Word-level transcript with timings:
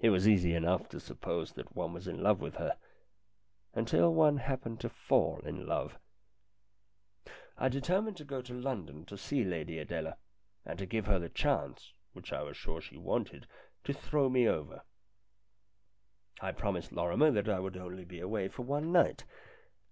It 0.00 0.10
was 0.10 0.26
easy 0.26 0.52
enough 0.52 0.88
to 0.88 0.98
suppose 0.98 1.52
that 1.52 1.76
one 1.76 1.92
was 1.92 2.08
in 2.08 2.20
love 2.20 2.40
with 2.40 2.56
her 2.56 2.76
until 3.72 4.12
one 4.12 4.38
happened 4.38 4.80
to 4.80 4.88
fall 4.88 5.38
in 5.44 5.64
love. 5.64 5.96
I 7.56 7.68
determined 7.68 8.16
to 8.16 8.24
go 8.24 8.42
to 8.42 8.52
London 8.52 9.04
to 9.06 9.16
see 9.16 9.44
Lady 9.44 9.78
Adela, 9.78 10.16
and 10.64 10.76
to 10.80 10.86
give 10.86 11.06
her 11.06 11.20
the 11.20 11.28
chance, 11.28 11.92
which 12.14 12.32
I 12.32 12.42
was 12.42 12.56
sure 12.56 12.80
she 12.80 12.96
wanted, 12.96 13.46
to 13.84 13.92
throw 13.92 14.28
me 14.28 14.48
over. 14.48 14.82
I 16.40 16.50
promised 16.50 16.90
Lorrimer 16.90 17.30
that 17.30 17.48
I 17.48 17.60
would 17.60 17.76
only 17.76 18.04
be 18.04 18.18
away 18.18 18.48
for 18.48 18.62
one 18.62 18.90
night. 18.90 19.22